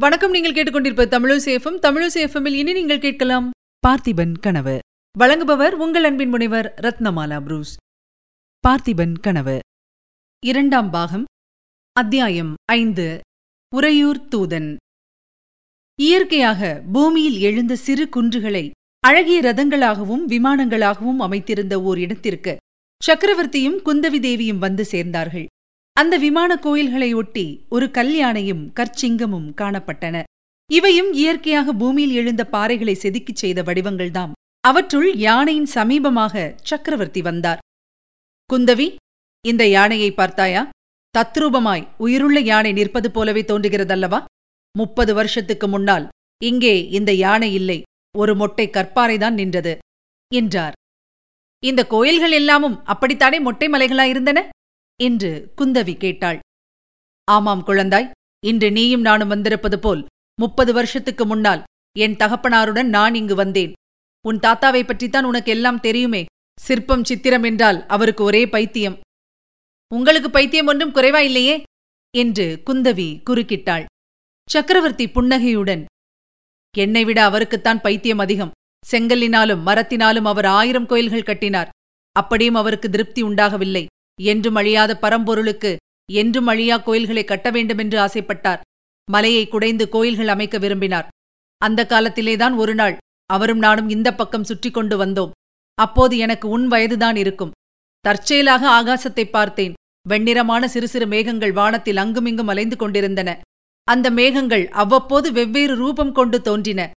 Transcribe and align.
வணக்கம் 0.00 0.30
நீங்கள் 0.30 0.52
கேட்டுக்கொண்டிருப்ப 0.52 1.04
தமிழசேஃபம் 1.06 1.76
தமிழசேஃபமில் 1.82 2.52
இனி 2.52 2.72
நீங்கள் 2.72 2.98
கேட்கலாம் 2.98 3.50
பார்த்திபன் 3.86 4.32
கனவு. 4.40 4.78
வழங்குபவர் 5.18 5.70
உங்கள் 5.70 6.04
அன்பின் 6.04 6.28
முனைவர் 6.28 6.74
ரத்னமாலா 6.76 7.40
புரூஸ். 7.40 7.76
பார்த்திபன் 8.68 9.12
கனவு. 9.20 9.58
இரண்டாம் 10.46 10.90
பாகம். 10.90 11.24
அத்தியாயம் 11.92 12.54
ஐந்து. 12.64 13.20
உறையூர் 13.74 14.28
தூதன். 14.28 14.76
இயற்கையாக 16.02 16.82
பூமியில் 16.92 17.38
எழுந்த 17.38 17.76
சிறு 17.76 18.08
குன்றுகளை 18.16 18.70
அழகிய 19.00 19.40
ரதங்களாகவும் 19.40 20.26
விமானங்களாகவும் 20.28 21.18
அமைத்திருந்த 21.18 21.74
ஓர் 21.74 21.98
இடத்திற்கு 21.98 22.56
சக்கரவர்த்தியும் 23.06 23.80
குந்தவி 23.84 24.20
தேவியும் 24.20 24.58
வந்து 24.58 24.84
சேர்ந்தார்கள். 24.90 25.46
அந்த 25.96 26.18
விமான 26.18 26.56
கோயில்களை 26.56 27.14
ஒட்டி 27.14 27.66
ஒரு 27.68 27.86
கல்யாணையும் 27.86 28.62
கற்சிங்கமும் 28.78 29.48
காணப்பட்டன. 29.60 30.22
இவையும் 30.70 31.12
இயற்கையாக 31.12 31.72
பூமியில் 31.72 32.10
எழுந்த 32.10 32.48
பாறைகளை 32.52 32.94
செதுக்கிச் 33.02 33.40
செய்த 33.42 33.62
வடிவங்கள்தாம் 33.62 34.32
அவற்றுள் 34.60 35.08
யானையின் 35.16 35.68
சமீபமாக 35.74 36.54
சக்கரவர்த்தி 36.62 37.22
வந்தார். 37.22 37.58
குந்தவி 38.50 38.96
இந்த 39.40 39.66
யானையை 39.66 40.10
பார்த்தாயா? 40.12 40.62
தத்ரூபமாய் 41.14 41.84
உயிருள்ள 41.98 42.40
யானை 42.40 42.72
நிற்பது 42.72 43.10
போலவே 43.10 43.42
தோன்றுகிறதல்லவா? 43.42 44.20
முப்பது 44.74 45.14
வருஷத்துக்கு 45.14 45.68
முன்னால் 45.68 46.08
இங்கே 46.42 46.88
இந்த 46.88 47.12
யானை 47.12 47.54
இல்லை 47.54 47.82
ஒரு 48.16 48.34
மொட்டை 48.34 48.70
கற்பாறைதான் 48.70 49.30
நின்றது 49.30 49.78
என்றார். 50.32 50.74
இந்த 51.62 51.86
கோயில்கள் 51.86 52.30
எல்லாமும் 52.30 52.84
அப்படித்தானே 52.84 53.40
மொட்டை 53.40 53.68
மலைகளாயிருந்தன? 53.68 54.40
என்று 55.02 55.52
குந்தவி 55.56 55.96
கேட்டாள். 55.96 56.38
ஆமாம் 57.24 57.66
குழந்தாய் 57.66 58.10
இன்று 58.46 58.72
நீயும் 58.72 59.00
நானும் 59.00 59.28
வந்திருப்பது 59.28 59.78
போல் 59.78 60.06
முப்பது 60.40 60.72
வருஷத்துக்கு 60.72 61.26
முன்னால் 61.26 61.62
என் 61.98 62.16
தகப்பனாருடன் 62.16 62.88
நான் 62.88 63.14
இங்கு 63.14 63.34
வந்தேன். 63.34 63.72
உன் 64.26 64.38
தாத்தாவை 64.38 64.86
பற்றித்தான் 64.86 65.24
உனக்கு 65.24 65.50
எல்லாம் 65.50 65.80
தெரியுமே. 65.80 66.24
சிற்பம் 66.60 67.04
சித்திரம் 67.04 67.42
என்றால் 67.42 67.86
அவருக்கு 67.86 68.24
ஒரே 68.24 68.48
பைத்தியம். 68.48 69.00
உங்களுக்கு 69.94 70.30
பைத்தியம் 70.30 70.66
ஒன்றும் 70.66 70.94
குறைவா 70.94 71.18
இல்லையே? 71.18 71.62
என்று 72.16 72.62
குந்தவி 72.66 73.22
குறுக்கிட்டாள். 73.30 73.84
சக்கரவர்த்தி 74.50 75.10
புன்னகையுடன் 75.10 75.84
என்னை 76.76 77.04
விட 77.04 77.24
அவருக்குத்தான் 77.24 77.80
பைத்தியம் 77.80 78.18
அதிகம். 78.18 78.50
செங்கல்லினாலும் 78.90 79.62
மரத்தினாலும் 79.66 80.24
அவர் 80.24 80.44
ஆயிரம் 80.44 80.86
கோயில்கள் 80.86 81.22
கட்டினார். 81.22 81.68
அப்படியும் 82.12 82.54
அவருக்கு 82.54 82.90
திருப்தி 82.90 83.22
உண்டாகவில்லை. 83.22 83.86
என்றும் 84.22 84.54
அழியாத 84.54 84.98
பரம்பொருளுக்கு 85.02 85.76
என்றும் 86.12 86.46
அழியா 86.46 86.78
கோயில்களை 86.78 87.24
கட்ட 87.24 87.50
வேண்டுமென்று 87.50 87.98
ஆசைப்பட்டார். 87.98 88.60
மலையை 89.10 89.48
குடைந்து 89.48 89.88
கோயில்கள் 89.88 90.28
அமைக்க 90.28 90.58
விரும்பினார். 90.58 91.08
அந்த 91.58 91.86
காலத்திலேதான் 91.86 92.56
ஒரு 92.56 92.74
நாள் 92.74 92.96
அவரும் 93.26 93.58
நானும் 93.58 93.88
இந்த 93.88 94.14
பக்கம் 94.14 94.44
சுற்றி 94.44 94.70
கொண்டு 94.70 95.04
வந்தோம். 95.04 95.30
அப்போது 95.74 96.18
எனக்கு 96.18 96.48
உன் 96.48 96.66
வயதுதான் 96.66 97.16
இருக்கும். 97.16 97.50
தற்செயலாக 98.00 98.82
ஆகாசத்தை 98.82 99.30
பார்த்தேன். 99.30 99.72
வெண்ணிறமான 100.08 100.64
சிறு 100.64 100.88
சிறு 100.88 101.06
மேகங்கள் 101.06 101.52
வானத்தில் 101.52 101.96
அங்குமிங்கும் 101.96 102.48
அலைந்து 102.48 102.76
கொண்டிருந்தன. 102.76 103.40
அந்த 103.84 104.10
மேகங்கள் 104.10 104.68
அவ்வப்போது 104.68 105.32
வெவ்வேறு 105.32 105.76
ரூபம் 105.76 106.12
கொண்டு 106.12 106.42
தோன்றின. 106.42 106.90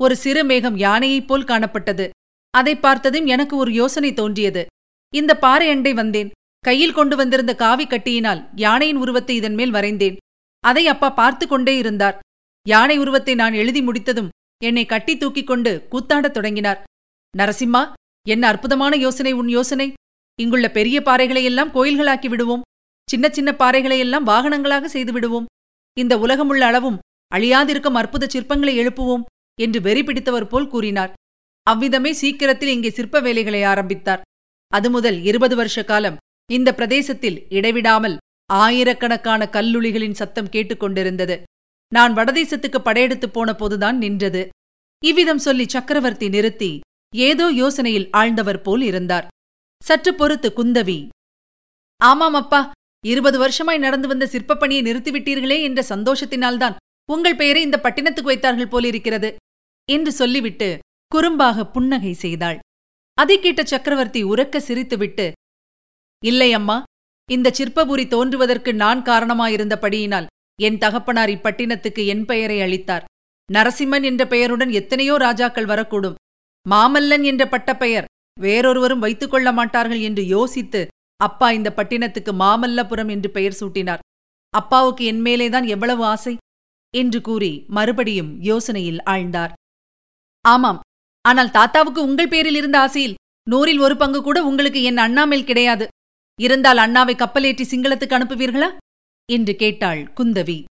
ஒரு 0.00 0.16
சிறு 0.16 0.44
மேகம் 0.44 0.76
யானையைப் 0.76 1.26
போல் 1.26 1.44
காணப்பட்டது. 1.44 2.08
அதை 2.50 2.76
பார்த்ததும் 2.76 3.26
எனக்கு 3.26 3.56
ஒரு 3.56 3.72
யோசனை 3.72 4.12
தோன்றியது. 4.12 4.66
இந்த 5.14 5.38
பாறை 5.38 5.70
அண்டை 5.70 5.94
வந்தேன். 5.94 6.30
கையில் 6.64 6.96
கொண்டு 6.98 7.14
வந்திருந்த 7.16 7.52
காவி 7.54 7.84
கட்டியினால் 7.86 8.40
யானையின் 8.54 8.96
உருவத்தை 8.96 9.34
இதன் 9.36 9.56
மேல் 9.58 9.72
வரைந்தேன். 9.72 10.16
அதை 10.64 10.84
அப்பா 10.92 11.08
பார்த்து 11.10 11.44
கொண்டே 11.46 11.74
இருந்தார். 11.76 12.18
யானை 12.66 12.96
உருவத்தை 12.98 13.34
நான் 13.34 13.52
எழுதி 13.52 13.80
முடித்ததும் 13.82 14.28
என்னை 14.64 14.84
கட்டி 14.86 15.14
தூக்கிக் 15.16 15.50
கொண்டு 15.50 15.72
கூத்தாடத் 15.92 16.36
தொடங்கினார். 16.36 16.80
நரசிம்மா 17.34 17.82
என்ன 18.26 18.44
அற்புதமான 18.48 18.96
யோசனை 18.96 19.32
உன் 19.32 19.48
யோசனை? 19.48 19.88
இங்குள்ள 20.38 20.66
பெரிய 20.70 20.96
பாறைகளையெல்லாம் 21.00 21.74
கோயில்களாக்கி 21.76 22.28
விடுவோம். 22.28 22.64
சின்ன 23.08 23.26
சின்ன 23.28 23.50
பாறைகளையெல்லாம் 23.58 24.28
வாகனங்களாக 24.30 24.84
செய்து 24.84 25.12
விடுவோம். 25.12 25.48
இந்த 25.96 26.14
உலகமுள்ள 26.18 26.62
அளவும் 26.70 27.00
அழியாதிருக்கும் 27.32 27.98
அற்புத 28.00 28.28
சிற்பங்களை 28.34 28.74
எழுப்புவோம் 28.82 29.26
என்று 29.58 29.78
வெறி 29.80 30.02
பிடித்தவர் 30.04 30.50
போல் 30.52 30.68
கூறினார். 30.68 31.12
அவ்விதமே 31.66 32.12
சீக்கிரத்தில் 32.12 32.74
இங்கே 32.76 32.90
சிற்ப 32.90 33.20
வேலைகளை 33.20 33.62
ஆரம்பித்தார். 33.62 34.22
அது 34.72 34.88
முதல் 34.90 35.18
இருபது 35.22 35.54
வருஷ 35.56 35.82
காலம் 35.82 36.20
இந்த 36.56 36.68
பிரதேசத்தில் 36.78 37.38
இடைவிடாமல் 37.58 38.16
ஆயிரக்கணக்கான 38.50 39.42
கல்லுளிகளின் 39.56 40.18
சத்தம் 40.20 40.52
கேட்டுக்கொண்டிருந்தது. 40.54 41.36
நான் 41.92 42.12
வடதேசத்துக்கு 42.18 42.78
படையெடுத்து 42.78 43.26
போன 43.28 43.48
போதுதான் 43.54 43.98
நின்றது. 43.98 44.42
இவ்விதம் 45.02 45.42
சொல்லி 45.46 45.64
சக்கரவர்த்தி 45.74 46.26
நிறுத்தி 46.28 46.70
ஏதோ 47.12 47.46
யோசனையில் 47.62 48.10
ஆழ்ந்தவர் 48.20 48.60
போல் 48.66 48.84
இருந்தார். 48.90 49.26
சற்று 49.82 50.12
பொறுத்து 50.14 50.48
குந்தவி 50.58 50.98
ஆமாம் 52.00 52.36
அப்பா 52.40 52.60
இருபது 53.04 53.36
வருஷமாய் 53.38 53.84
நடந்து 53.84 54.08
வந்த 54.08 54.24
சிற்பப்பணியை 54.32 54.82
நிறுத்திவிட்டீர்களே 54.88 55.58
என்ற 55.68 55.80
சந்தோஷத்தினால்தான் 55.88 56.78
உங்கள் 57.08 57.38
பெயரை 57.40 57.62
இந்த 57.62 57.78
பட்டினத்துக்கு 57.82 58.32
வைத்தார்கள் 58.32 58.72
போலிருக்கிறது 58.72 59.30
என்று 59.88 60.12
சொல்லிவிட்டு 60.12 60.68
குறும்பாக 61.12 61.64
புன்னகை 61.74 62.12
செய்தாள். 62.24 62.58
அதை 63.18 63.36
கேட்ட 63.38 63.62
சக்கரவர்த்தி 63.72 64.20
உறக்க 64.24 64.60
சிரித்துவிட்டு 64.68 65.26
இல்லை 66.22 66.50
அம்மா 66.52 66.76
இந்த 67.28 67.48
சிற்பபுரி 67.58 68.04
தோன்றுவதற்கு 68.08 68.70
நான் 68.74 69.00
காரணமாயிருந்தபடியினால் 69.02 70.26
என் 70.58 70.78
தகப்பனார் 70.78 71.30
இப்பட்டினத்துக்கு 71.34 72.02
என் 72.06 72.24
பெயரை 72.24 72.58
அளித்தார். 72.60 73.04
நரசிம்மன் 73.48 74.04
என்ற 74.10 74.22
பெயருடன் 74.26 74.72
எத்தனையோ 74.80 75.14
ராஜாக்கள் 75.16 75.70
வரக்கூடும். 75.72 76.18
மாமல்லன் 76.66 77.24
என்ற 77.30 77.42
பட்டப்பெயர் 77.48 78.08
வேறொருவரும் 78.40 79.02
வைத்துக் 79.04 79.32
கொள்ள 79.32 79.48
மாட்டார்கள் 79.52 80.02
என்று 80.08 80.22
யோசித்து 80.26 80.80
அப்பா 81.20 81.48
இந்த 81.50 81.68
பட்டினத்துக்கு 81.76 82.32
மாமல்லபுரம் 82.42 83.10
என்று 83.14 83.28
பெயர் 83.30 83.58
சூட்டினார். 83.60 84.02
அப்பாவுக்கு 84.54 85.02
என் 85.04 85.22
மேலேதான் 85.22 85.66
எவ்வளவு 85.74 86.02
ஆசை? 86.04 86.34
என்று 86.94 87.18
கூறி 87.20 87.52
மறுபடியும் 87.76 88.30
யோசனையில் 88.40 89.00
ஆழ்ந்தார். 89.10 89.52
ஆமாம் 90.44 90.80
ஆனால் 91.24 91.50
தாத்தாவுக்கு 91.50 92.00
உங்கள் 92.02 92.28
பேரில் 92.28 92.54
இருந்த 92.54 92.76
ஆசையில் 92.78 93.18
நூறில் 93.50 93.80
ஒரு 93.80 93.94
பங்கு 93.96 94.20
கூட 94.22 94.38
உங்களுக்கு 94.44 94.80
என் 94.82 95.00
அண்ணாமேல் 95.06 95.48
கிடையாது. 95.50 95.86
இருந்தால் 96.38 96.78
அண்ணாவை 96.78 97.14
கப்பலேற்றி 97.16 97.64
சிங்களத்துக்கு 97.70 98.16
அனுப்புவீர்களா? 98.18 98.68
என்று 99.28 99.56
கேட்டாள் 99.56 100.12
குந்தவி. 100.20 100.64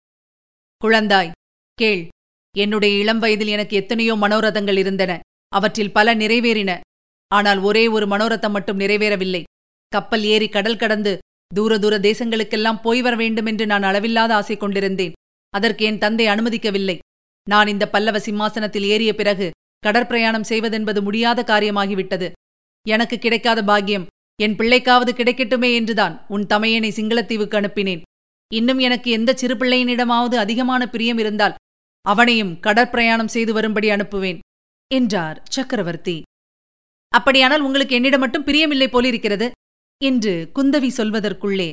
குழந்தாய் 0.84 1.30
கேள். 1.74 2.08
என்னுடைய 2.56 2.98
இளம் 2.98 3.18
வயதில் 3.18 3.48
எனக்கு 3.48 3.76
எத்தனையோ 3.76 4.14
மனோரதங்கள் 4.14 4.76
இருந்தன. 4.76 5.18
அவற்றில் 5.48 5.92
பல 5.92 6.14
நிறைவேறின. 6.14 6.80
ஆனால் 7.26 7.58
ஒரே 7.58 7.88
ஒரு 7.88 8.06
மனோரதம் 8.06 8.50
மட்டும் 8.50 8.80
நிறைவேறவில்லை. 8.80 9.42
கப்பல் 9.88 10.24
ஏறி 10.24 10.48
கடல் 10.48 10.76
கடந்து 10.76 11.18
தூர 11.54 11.78
தூர 11.78 11.98
தேசங்களுக்கெல்லாம் 11.98 12.82
போய் 12.82 13.02
வர 13.02 13.16
வேண்டும் 13.16 13.46
என்று 13.46 13.66
நான் 13.66 13.82
அளவில்லாத 13.82 14.34
ஆசை 14.34 14.56
கொண்டிருந்தேன். 14.56 15.12
அதற்கு 15.54 15.84
என் 15.84 15.98
தந்தை 15.98 16.26
அனுமதிக்கவில்லை. 16.26 16.98
நான் 17.46 17.66
இந்த 17.66 17.88
பல்லவ 17.88 18.18
சிம்மாசனத்தில் 18.18 18.82
ஏறிய 18.82 19.14
பிறகு 19.14 19.50
கடற்பிரயாணம் 19.86 20.48
செய்வதென்பது 20.48 21.02
முடியாத 21.02 21.42
காரியமாகிவிட்டது. 21.42 22.32
எனக்கு 22.86 23.18
கிடைக்காத 23.18 23.62
பாக்கியம். 23.62 24.06
என் 24.44 24.56
பிள்ளைக்காவது 24.58 25.12
கிடைக்கட்டுமே 25.18 25.70
என்றுதான் 25.78 26.14
உன் 26.34 26.44
தமையனை 26.52 26.90
சிங்களத்தீவுக்கு 26.98 27.56
அனுப்பினேன். 27.60 28.02
இன்னும் 28.50 28.80
எனக்கு 28.86 29.08
எந்த 29.18 29.30
சிறு 29.40 29.54
பிள்ளையினிடமாவது 29.60 30.36
அதிகமான 30.42 30.82
பிரியம் 30.92 31.20
இருந்தால் 31.22 31.56
அவனையும் 32.06 32.52
கடற்பிரயாணம் 32.66 33.32
செய்து 33.34 33.52
வரும்படி 33.56 33.88
அனுப்புவேன் 33.94 34.38
என்றார் 34.90 35.38
சக்கரவர்த்தி. 35.56 36.16
அப்படியானால் 37.12 37.64
உங்களுக்கு 37.66 37.94
என்னிடம் 37.98 38.22
மட்டும் 38.24 38.46
பிரியமில்லை 38.48 38.88
போலிருக்கிறது 38.90 39.46
என்று 40.00 40.32
குந்தவி 40.56 40.90
சொல்வதற்குள்ளே 40.98 41.70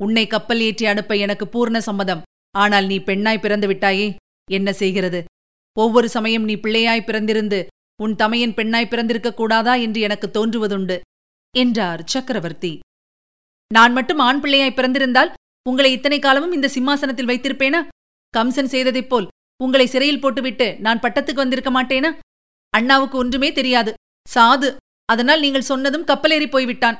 உன்னை 0.00 0.24
கப்பல் 0.26 0.62
ஏற்றி 0.66 0.84
அனுப்ப 0.92 1.16
எனக்கு 1.24 1.44
பூர்ண 1.54 1.78
சம்மதம். 1.88 2.22
ஆனால் 2.54 2.86
நீ 2.90 2.96
பெண்ணாய் 3.08 3.42
பிறந்து 3.44 3.66
விட்டாயே 3.70 4.06
என்ன 4.48 4.68
செய்கிறது? 4.82 5.20
ஒவ்வொரு 5.76 6.08
சமயம் 6.16 6.46
நீ 6.48 6.54
பிள்ளையாய் 6.64 7.06
பிறந்திருந்து 7.08 7.58
உன் 8.00 8.14
தமையன் 8.22 8.56
பெண்ணாய் 8.58 8.90
பிறந்திருக்க 8.92 9.30
கூடாதா 9.34 9.74
என்று 9.86 10.00
எனக்கு 10.06 10.26
தோன்றுவதுண்டு. 10.36 10.96
என்றார் 11.54 12.02
சக்கரவர்த்தி. 12.04 12.78
நான் 13.74 13.92
மட்டும் 13.92 14.18
ஆண் 14.18 14.40
பிள்ளையாய் 14.42 14.76
பிறந்திருந்தால் 14.76 15.32
உங்களை 15.68 15.92
இத்தனை 15.92 16.18
காலமும் 16.18 16.52
இந்த 16.52 16.68
சிம்மாசனத்தில் 16.68 17.26
வைத்திருப்பேனா? 17.26 17.80
கம்சன் 18.34 18.72
செய்ததைப் 18.74 19.08
போல் 19.08 19.26
உங்களை 19.62 19.86
சிறையில் 19.86 20.20
போட்டுவிட்டு 20.20 20.76
நான் 20.80 21.00
பட்டத்துக்கு 21.00 21.42
வந்திருக்க 21.42 21.70
மாட்டேனா? 21.70 22.10
அண்ணாவுக்கு 22.70 23.18
ஒன்றுமே 23.18 23.52
தெரியாது. 23.52 23.92
சாது 24.34 24.76
அதனால் 25.04 25.40
நீங்கள் 25.40 25.68
சொன்னதும் 25.70 26.06
கப்பலேறி 26.06 26.48
போய்விட்டான் 26.50 26.98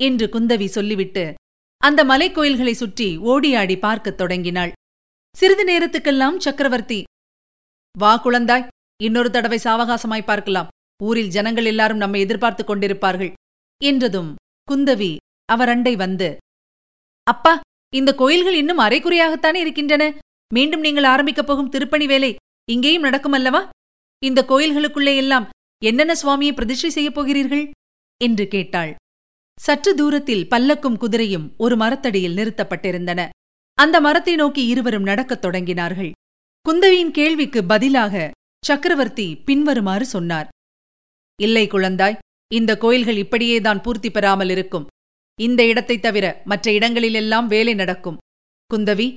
என்று 0.00 0.26
குந்தவி 0.26 0.66
சொல்லிவிட்டு 0.66 1.34
அந்த 1.76 2.04
மலைக்கோயில்களை 2.04 2.72
சுற்றி 2.72 3.18
ஓடியாடி 3.18 3.78
பார்க்கத் 3.78 4.18
தொடங்கினாள். 4.18 4.72
சிறிது 5.36 5.64
நேரத்துக்கெல்லாம் 5.64 6.36
சக்கரவர்த்தி 6.38 7.00
வா 7.98 8.12
குழந்தாய் 8.24 8.66
இன்னொரு 9.02 9.30
தடவை 9.30 9.58
சாவகாசமாய் 9.64 10.24
பார்க்கலாம். 10.24 10.68
ஊரில் 11.02 11.28
ஜனங்கள் 11.28 11.64
எல்லாரும் 11.64 11.96
நம்மை 11.96 12.20
எதிர்பார்த்துக் 12.20 12.70
கொண்டிருப்பார்கள். 12.70 13.32
என்றதும் 13.80 14.30
குந்தவி 14.68 15.12
அவர் 15.48 15.68
அண்டை 15.68 15.94
வந்து 15.96 16.28
அப்பா 17.26 17.52
இந்த 17.92 18.10
கோயில்கள் 18.14 18.54
இன்னும் 18.54 18.78
அரைக்குறையாகத்தானே 18.78 19.54
இருக்கின்றன? 19.54 20.04
மீண்டும் 20.54 20.80
நீங்கள் 20.80 21.04
ஆரம்பிக்கப் 21.04 21.46
போகும் 21.46 21.68
திருப்பணி 21.68 22.06
வேலை 22.06 22.30
இங்கேயும் 22.68 23.02
நடக்கும் 23.02 23.32
அல்லவா 23.32 23.62
இந்த 24.22 24.40
கோயில்களுக்குள்ளே 24.48 25.14
எல்லாம் 25.16 25.46
என்னென்ன 25.82 26.14
சுவாமியை 26.22 26.52
பிரதிஷ்டை 26.54 26.90
செய்யப் 26.90 27.14
போகிறீர்கள்? 27.14 27.64
என்று 28.20 28.48
கேட்டாள். 28.48 28.92
சற்று 29.58 29.92
தூரத்தில் 29.94 30.44
பல்லக்கும் 30.50 31.00
குதிரையும் 31.00 31.46
ஒரு 31.56 31.76
மரத்தடியில் 31.76 32.36
நிறுத்தப்பட்டிருந்தன. 32.36 33.28
அந்த 33.78 33.96
மரத்தை 34.00 34.34
நோக்கி 34.34 34.62
இருவரும் 34.66 35.02
நடக்கத் 35.02 35.44
தொடங்கினார்கள். 35.44 36.12
குந்தவியின் 36.66 37.10
கேள்விக்கு 37.10 37.60
பதிலாக 37.64 38.30
சக்கரவர்த்தி 38.64 39.26
பின்வருமாறு 39.36 40.06
சொன்னார் 40.06 40.48
இல்லை 41.38 41.64
குழந்தாய் 41.66 42.20
இந்த 42.54 42.78
கோயில்கள் 42.78 43.16
இப்படியே 43.16 43.60
தான் 43.60 43.82
பூர்த்தி 43.82 44.10
பெறாமல் 44.10 44.48
இருக்கும். 44.48 44.86
இந்த 45.40 45.66
இடத்தைத் 45.66 46.02
தவிர 46.02 46.42
மற்ற 46.44 46.72
இடங்களிலெல்லாம் 46.72 47.46
வேலை 47.46 47.74
நடக்கும். 47.74 48.16
குந்தவி 48.74 49.14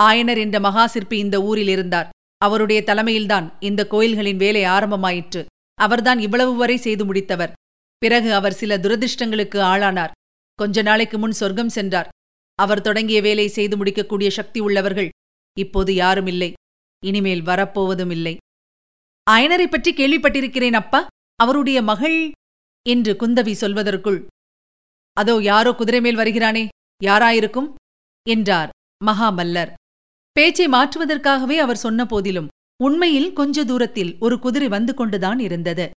ஆயனர் 0.00 0.38
என்ற 0.38 0.60
மகா 0.60 0.86
சிற்பி 0.86 1.18
இந்த 1.18 1.42
ஊரில் 1.42 1.68
இருந்தார். 1.68 2.08
அவருடைய 2.38 2.82
தலைமையில்தான் 2.86 3.56
இந்த 3.60 3.86
கோயில்களின் 3.86 4.36
வேலை 4.36 4.64
ஆரம்பமாயிற்று. 4.64 5.46
அவர்தான் 5.74 6.18
இவ்வளவு 6.18 6.56
வரை 6.56 6.76
செய்து 6.76 7.14
முடித்தவர். 7.14 7.52
பிறகு 7.98 8.34
அவர் 8.34 8.52
சில 8.52 8.78
துரதிர்ஷ்டங்களுக்கு 8.78 9.58
ஆளானார். 9.58 10.10
கொஞ்ச 10.54 10.82
நாளைக்கு 10.82 11.18
முன் 11.18 11.32
சொர்க்கம் 11.32 11.68
சென்றார். 11.68 12.08
அவர் 12.54 12.80
தொடங்கிய 12.80 13.20
வேலை 13.20 13.48
செய்து 13.48 13.76
முடிக்கக்கூடிய 13.76 14.30
சக்தி 14.30 14.60
உள்ளவர்கள் 14.60 15.08
இப்போது 15.58 15.94
யாரும் 15.94 16.26
இல்லை. 16.26 16.52
இனிமேல் 17.04 17.42
வரப்போவதும் 17.42 18.10
இல்லை. 18.10 18.36
அயனரை 19.30 19.66
பற்றி 19.66 19.94
கேள்விப்பட்டிருக்கிறேன் 19.94 20.72
அப்பா. 20.72 21.06
அவருடைய 21.36 21.82
மகள் 21.82 22.32
என்று 22.88 23.12
குந்தவி 23.12 23.54
சொல்வதற்குள் 23.60 24.26
அதோ 25.12 25.38
யாரோ 25.42 25.72
குதிரை 25.72 26.00
மேல் 26.00 26.16
வருகிறானே 26.16 26.68
யாராயிருக்கும்? 27.04 27.68
என்றார் 28.26 28.70
மகாமல்லர். 29.04 29.72
பேச்சை 30.32 30.66
மாற்றுவதற்காகவே 30.68 31.56
அவர் 31.58 31.76
சொன்ன 31.76 32.06
போதிலும் 32.06 32.48
உண்மையில் 32.82 33.32
கொஞ்ச 33.32 33.64
தூரத்தில் 33.64 34.16
ஒரு 34.20 34.38
குதிரை 34.38 34.68
வந்து 34.68 34.94
கொண்டுதான் 34.94 35.38
இருந்தது. 35.38 35.90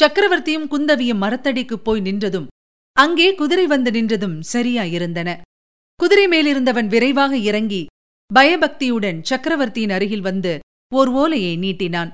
சக்கரவர்த்தியும் 0.00 0.68
குந்தவியும் 0.70 1.22
மரத்தடிக்குப் 1.22 1.84
போய் 1.84 2.00
நின்றதும் 2.00 2.46
அங்கே 2.92 3.34
குதிரை 3.34 3.66
வந்து 3.66 3.90
நின்றதும் 3.90 4.40
சரியாயிருந்தன. 4.52 5.40
குதிரை 5.94 6.26
மேலிருந்தவன் 6.26 6.86
விரைவாக 6.86 7.36
இறங்கி 7.36 7.86
பயபக்தியுடன் 8.34 9.22
சக்கரவர்த்தியின் 9.22 9.90
அருகில் 9.90 10.20
வந்து 10.20 10.58
ஓர் 10.94 11.08
ஓலையை 11.08 11.56
நீட்டினான். 11.56 12.12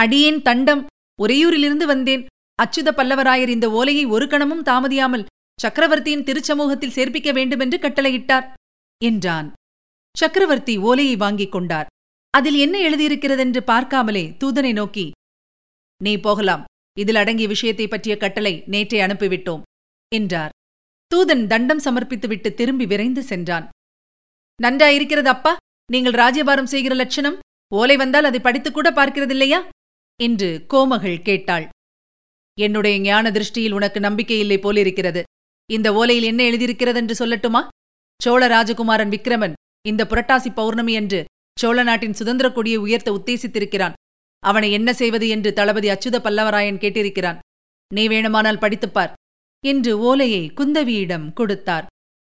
அடியேன் 0.00 0.42
தண்டம் 0.42 0.86
உறையூரிலிருந்து 1.22 1.84
வந்தேன். 1.84 2.26
அச்சுத 2.62 2.88
பல்லவராயர் 2.96 3.48
இந்த 3.48 3.70
ஓலையை 3.70 4.04
ஒரு 4.06 4.26
கணமும் 4.26 4.64
தாமதியாமல் 4.64 5.24
சக்கரவர்த்தியின் 5.60 6.24
திருச்சமூகத்தில் 6.24 6.94
சேர்ப்பிக்க 6.94 7.32
வேண்டுமென்று 7.32 7.78
கட்டளையிட்டார் 7.78 8.46
என்றான். 9.04 9.52
சக்கரவர்த்தி 10.18 10.76
ஓலையை 10.78 11.16
வாங்கிக் 11.16 11.52
கொண்டார். 11.52 11.86
அதில் 12.30 12.54
என்ன 12.54 12.76
எழுதியிருக்கிறதென்று 12.78 13.60
பார்க்காமலே 13.66 14.24
தூதனை 14.44 14.72
நோக்கி 14.72 15.10
நீ 16.04 16.16
போகலாம். 16.16 16.64
இதில் 16.98 17.16
அடங்கிய 17.16 17.48
விஷயத்தை 17.48 17.88
பற்றிய 17.88 18.16
கட்டளை 18.16 18.64
நேற்றே 18.66 18.98
அனுப்பிவிட்டோம் 19.06 19.62
என்றார். 20.14 20.50
தூதன் 21.14 21.46
தண்டம் 21.46 21.80
சமர்ப்பித்துவிட்டு 21.80 22.54
திரும்பி 22.54 22.86
விரைந்து 22.86 23.22
சென்றான். 23.22 23.68
நன்றாயிருக்கிறது 24.62 25.28
அப்பா. 25.28 25.56
நீங்கள் 25.92 26.12
ராஜ்யபாரம் 26.12 26.66
செய்கிற 26.66 26.94
லட்சணம். 26.94 27.38
ஓலை 27.72 27.96
வந்தால் 27.96 28.24
அதை 28.24 28.40
படித்துக்கூட 28.40 28.88
பார்க்கிறதில்லையா? 28.98 29.60
என்று 30.20 30.66
கோமகள் 30.68 31.22
கேட்டாள். 31.22 31.68
என்னுடைய 32.58 32.98
ஞான 32.98 33.30
திருஷ்டியில் 33.30 33.72
உனக்கு 33.72 34.00
நம்பிக்கை 34.00 34.38
இல்லை 34.38 34.58
போலிருக்கிறது 34.58 35.22
இந்த 35.70 35.88
ஓலையில் 35.92 36.28
என்ன 36.30 36.40
எழுதியிருக்கிறதென்று 36.42 37.14
சொல்லட்டுமா? 37.18 37.60
சோழ 38.20 38.42
ராஜகுமாரன் 38.48 39.12
விக்ரமன் 39.14 39.56
இந்த 39.84 40.02
புரட்டாசி 40.10 40.50
பௌர்ணமி 40.54 40.92
என்று 40.92 41.20
சோழ 41.56 41.82
நாட்டின் 41.82 42.12
சுதந்திர 42.12 42.52
கொடியை 42.52 42.78
உயர்த்த 42.78 43.10
உத்தேசித்திருக்கிறான். 43.12 43.96
அவனை 44.42 44.72
என்ன 44.72 44.92
செய்வது 44.92 45.26
என்று 45.28 45.50
தளபதி 45.52 45.88
அச்சுத 45.88 46.16
பல்லவராயன் 46.18 46.80
கேட்டிருக்கிறான். 46.82 47.40
நீ 47.90 48.04
வேணுமானால் 48.08 48.62
படித்துப்பார் 48.62 49.12
என்று 49.64 49.98
ஓலையை 49.98 50.42
குந்தவியிடம் 50.60 51.26
கொடுத்தார். 51.32 51.86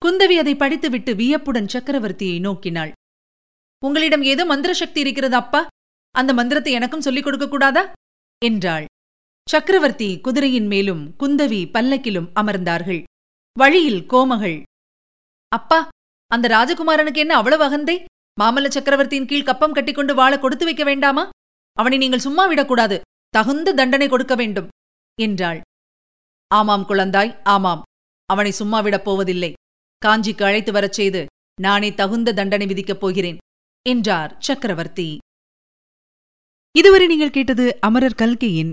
குந்தவி 0.03 0.37
அதை 0.39 0.55
படித்துவிட்டு 0.57 1.13
வியப்புடன் 1.15 1.73
சக்கரவர்த்தியை 1.73 2.39
நோக்கினாள். 2.41 2.93
உங்களிடம் 3.83 4.23
ஏதோ 4.23 4.45
மந்திர 4.45 4.73
சக்தி 4.75 5.01
இருக்கிறது 5.01 5.37
அப்பா? 5.37 5.61
அந்த 6.15 6.33
மந்திரத்தை 6.35 6.73
எனக்கும் 6.73 7.01
சொல்லிக் 7.01 7.27
கொடுக்கக்கூடாதா 7.27 7.83
என்றாள். 8.43 8.87
சக்கரவர்த்தி 9.51 10.21
குதிரையின் 10.21 10.67
மேலும் 10.67 11.15
குந்தவி 11.19 11.71
பல்லக்கிலும் 11.71 12.31
அமர்ந்தார்கள். 12.35 13.03
வழியில் 13.59 14.07
கோமகள். 14.07 14.63
அப்பா 15.49 15.89
அந்த 16.27 16.49
ராஜகுமாரனுக்கு 16.49 17.15
என்ன 17.15 17.37
அவ்வளவு 17.37 17.65
அகந்தை? 17.65 18.05
மாமல்ல 18.41 18.69
சக்கரவர்த்தியின் 18.69 19.27
கீழ் 19.27 19.45
கப்பம் 19.45 19.73
கட்டிக்கொண்டு 19.73 20.15
வாழ 20.15 20.39
கொடுத்து 20.39 20.65
வைக்க 20.65 20.85
வேண்டாமா? 20.85 21.29
அவனை 21.73 21.99
நீங்கள் 21.99 22.19
சும்மா 22.19 22.47
விடக்கூடாது. 22.47 23.01
தகுந்த 23.29 23.73
தண்டனை 23.73 24.09
கொடுக்க 24.09 24.35
வேண்டும் 24.35 24.69
என்றாள். 25.21 25.61
ஆமாம் 26.55 26.85
குழந்தாய் 26.89 27.45
ஆமாம். 27.45 27.83
அவனை 28.27 28.51
சும்மா 28.51 28.81
விடப் 28.81 29.05
போவதில்லை. 29.05 29.53
காஞ்சிக்கு 30.07 30.43
அழைத்து 30.43 30.73
வரச் 30.73 30.93
செய்து 30.93 31.27
நானே 31.61 31.95
தகுந்த 31.95 32.33
தண்டனை 32.33 32.67
விதிக்கப் 32.67 33.01
போகிறேன் 33.01 33.37
என்றார் 33.89 34.37
சக்கரவர்த்தி. 34.39 35.19
இதுவரை 36.77 37.07
நீங்கள் 37.07 37.31
கேட்டது 37.31 37.79
அமரர் 37.81 38.15
கல்கையின் 38.15 38.73